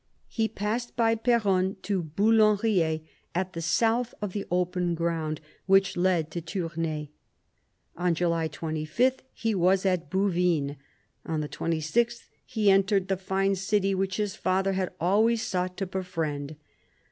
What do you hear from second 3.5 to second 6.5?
the south of the open ground which led to